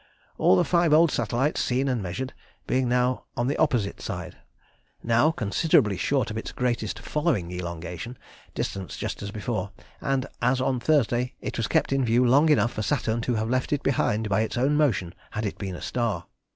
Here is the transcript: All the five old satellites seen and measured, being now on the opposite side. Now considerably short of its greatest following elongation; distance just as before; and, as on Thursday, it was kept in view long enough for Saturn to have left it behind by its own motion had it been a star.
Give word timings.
All 0.39 0.55
the 0.55 0.65
five 0.65 0.93
old 0.93 1.11
satellites 1.11 1.61
seen 1.61 1.87
and 1.87 2.01
measured, 2.01 2.33
being 2.65 2.89
now 2.89 3.25
on 3.37 3.45
the 3.45 3.55
opposite 3.57 4.01
side. 4.01 4.35
Now 5.03 5.29
considerably 5.29 5.95
short 5.95 6.31
of 6.31 6.39
its 6.39 6.51
greatest 6.51 6.97
following 6.97 7.51
elongation; 7.51 8.17
distance 8.55 8.97
just 8.97 9.21
as 9.21 9.29
before; 9.29 9.69
and, 10.01 10.25
as 10.41 10.59
on 10.59 10.79
Thursday, 10.79 11.35
it 11.39 11.55
was 11.57 11.67
kept 11.67 11.93
in 11.93 12.03
view 12.03 12.25
long 12.25 12.49
enough 12.49 12.73
for 12.73 12.81
Saturn 12.81 13.21
to 13.21 13.35
have 13.35 13.47
left 13.51 13.71
it 13.71 13.83
behind 13.83 14.27
by 14.27 14.41
its 14.41 14.57
own 14.57 14.75
motion 14.75 15.13
had 15.29 15.45
it 15.45 15.59
been 15.59 15.75
a 15.75 15.83
star. 15.83 16.25